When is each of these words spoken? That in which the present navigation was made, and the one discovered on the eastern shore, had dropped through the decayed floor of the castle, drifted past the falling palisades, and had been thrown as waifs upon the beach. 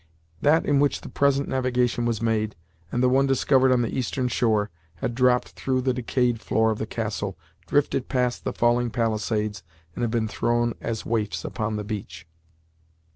That 0.41 0.65
in 0.65 0.79
which 0.79 1.01
the 1.01 1.09
present 1.09 1.47
navigation 1.47 2.05
was 2.07 2.23
made, 2.23 2.55
and 2.91 3.03
the 3.03 3.07
one 3.07 3.27
discovered 3.27 3.71
on 3.71 3.83
the 3.83 3.95
eastern 3.95 4.29
shore, 4.29 4.71
had 4.95 5.13
dropped 5.13 5.49
through 5.49 5.81
the 5.81 5.93
decayed 5.93 6.41
floor 6.41 6.71
of 6.71 6.79
the 6.79 6.87
castle, 6.87 7.37
drifted 7.67 8.09
past 8.09 8.43
the 8.43 8.51
falling 8.51 8.89
palisades, 8.89 9.61
and 9.93 10.01
had 10.01 10.09
been 10.09 10.27
thrown 10.27 10.73
as 10.81 11.05
waifs 11.05 11.45
upon 11.45 11.75
the 11.75 11.83
beach. 11.83 12.25